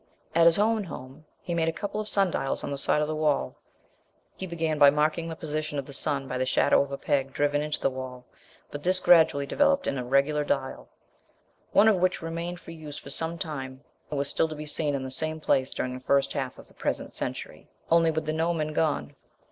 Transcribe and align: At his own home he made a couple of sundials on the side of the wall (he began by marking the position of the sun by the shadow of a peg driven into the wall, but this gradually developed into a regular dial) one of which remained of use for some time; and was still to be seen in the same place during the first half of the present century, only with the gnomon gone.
At 0.33 0.47
his 0.47 0.57
own 0.57 0.85
home 0.85 1.25
he 1.43 1.53
made 1.53 1.67
a 1.67 1.71
couple 1.71 2.01
of 2.01 2.09
sundials 2.09 2.63
on 2.63 2.71
the 2.71 2.77
side 2.79 3.03
of 3.03 3.07
the 3.07 3.15
wall 3.15 3.55
(he 4.35 4.47
began 4.47 4.79
by 4.79 4.89
marking 4.89 5.29
the 5.29 5.35
position 5.35 5.77
of 5.77 5.85
the 5.85 5.93
sun 5.93 6.27
by 6.27 6.39
the 6.39 6.43
shadow 6.47 6.81
of 6.81 6.91
a 6.91 6.97
peg 6.97 7.33
driven 7.33 7.61
into 7.61 7.79
the 7.79 7.91
wall, 7.91 8.25
but 8.71 8.81
this 8.81 8.99
gradually 8.99 9.45
developed 9.45 9.85
into 9.85 10.01
a 10.01 10.03
regular 10.03 10.43
dial) 10.43 10.87
one 11.71 11.87
of 11.87 11.97
which 11.97 12.19
remained 12.23 12.57
of 12.57 12.67
use 12.67 12.97
for 12.97 13.11
some 13.11 13.37
time; 13.37 13.81
and 14.09 14.17
was 14.17 14.27
still 14.27 14.47
to 14.47 14.55
be 14.55 14.65
seen 14.65 14.95
in 14.95 15.03
the 15.03 15.11
same 15.11 15.39
place 15.39 15.71
during 15.71 15.93
the 15.93 16.03
first 16.03 16.33
half 16.33 16.57
of 16.57 16.67
the 16.67 16.73
present 16.73 17.13
century, 17.13 17.69
only 17.91 18.09
with 18.09 18.25
the 18.25 18.33
gnomon 18.33 18.73
gone. 18.73 19.15